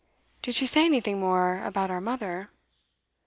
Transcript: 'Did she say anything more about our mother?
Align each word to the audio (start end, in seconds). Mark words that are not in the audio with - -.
'Did 0.41 0.55
she 0.55 0.65
say 0.65 0.83
anything 0.83 1.19
more 1.19 1.61
about 1.63 1.91
our 1.91 2.01
mother? 2.01 2.49